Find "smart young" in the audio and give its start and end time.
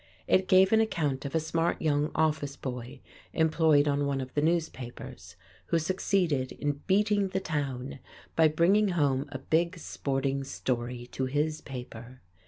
1.39-2.09